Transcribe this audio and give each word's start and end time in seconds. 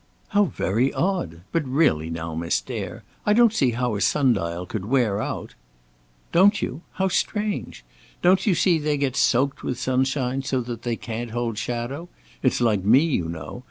"How 0.29 0.45
very 0.45 0.91
odd! 0.91 1.41
But 1.51 1.63
really 1.63 2.09
now, 2.09 2.33
Miss 2.33 2.59
Dare, 2.59 3.03
I 3.23 3.33
don't 3.33 3.53
see 3.53 3.69
how 3.73 3.93
a 3.95 4.01
sun 4.01 4.33
dial 4.33 4.65
could 4.65 4.85
wear 4.85 5.21
out." 5.21 5.53
"Don't 6.31 6.59
you? 6.59 6.81
How 6.93 7.07
strange! 7.07 7.85
Don't 8.23 8.47
you 8.47 8.55
see, 8.55 8.79
they 8.79 8.97
get 8.97 9.15
soaked 9.15 9.61
with 9.61 9.79
sunshine 9.79 10.41
so 10.41 10.59
that 10.61 10.81
they 10.81 10.95
can't 10.95 11.29
hold 11.29 11.59
shadow. 11.59 12.09
It's 12.41 12.59
like 12.59 12.83
me, 12.83 13.01
you 13.01 13.29
know. 13.29 13.59